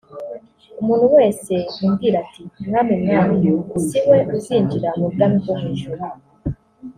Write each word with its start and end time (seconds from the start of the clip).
Umuntu 0.81 1.05
wese 1.15 1.53
umbwira 1.83 2.15
ati 2.25 2.41
‘mwami 2.67 2.93
mwami’ 3.03 3.37
si 3.85 3.97
we 4.09 4.17
uzinjira 4.35 4.89
mu 4.99 5.05
bwami 5.13 5.35
bwo 5.43 5.53
mu 5.59 5.67
ijuru 5.75 6.03